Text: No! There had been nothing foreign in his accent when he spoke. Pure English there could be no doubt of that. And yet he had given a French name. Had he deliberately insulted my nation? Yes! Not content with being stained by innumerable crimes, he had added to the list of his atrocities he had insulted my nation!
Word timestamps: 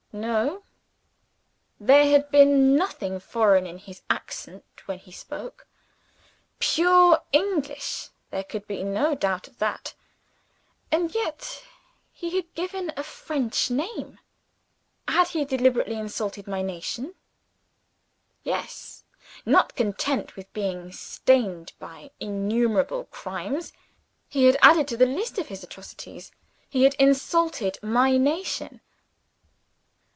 No! 0.13 0.63
There 1.79 2.05
had 2.05 2.29
been 2.31 2.75
nothing 2.75 3.17
foreign 3.21 3.65
in 3.65 3.77
his 3.77 4.01
accent 4.09 4.65
when 4.85 4.99
he 4.99 5.09
spoke. 5.13 5.65
Pure 6.59 7.21
English 7.31 8.09
there 8.29 8.43
could 8.43 8.67
be 8.67 8.83
no 8.83 9.15
doubt 9.15 9.47
of 9.47 9.59
that. 9.59 9.93
And 10.91 11.15
yet 11.15 11.63
he 12.11 12.35
had 12.35 12.53
given 12.55 12.91
a 12.97 13.03
French 13.05 13.69
name. 13.71 14.19
Had 15.07 15.29
he 15.29 15.45
deliberately 15.45 15.95
insulted 15.95 16.45
my 16.45 16.61
nation? 16.61 17.15
Yes! 18.43 19.05
Not 19.45 19.77
content 19.77 20.35
with 20.35 20.51
being 20.51 20.91
stained 20.91 21.71
by 21.79 22.11
innumerable 22.19 23.05
crimes, 23.05 23.71
he 24.27 24.43
had 24.43 24.57
added 24.61 24.89
to 24.89 24.97
the 24.97 25.05
list 25.05 25.37
of 25.37 25.47
his 25.47 25.63
atrocities 25.63 26.33
he 26.67 26.83
had 26.83 26.95
insulted 26.95 27.79
my 27.81 28.17
nation! 28.17 28.81